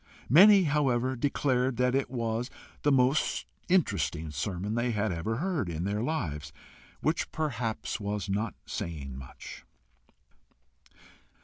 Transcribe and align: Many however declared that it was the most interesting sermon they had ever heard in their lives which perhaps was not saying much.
Many 0.29 0.63
however 0.63 1.15
declared 1.15 1.77
that 1.77 1.93
it 1.93 2.09
was 2.09 2.49
the 2.81 2.91
most 2.91 3.45
interesting 3.69 4.31
sermon 4.31 4.73
they 4.73 4.93
had 4.93 5.11
ever 5.11 5.35
heard 5.35 5.69
in 5.69 5.83
their 5.83 6.01
lives 6.01 6.51
which 7.01 7.31
perhaps 7.31 7.99
was 7.99 8.27
not 8.27 8.55
saying 8.65 9.15
much. 9.15 9.63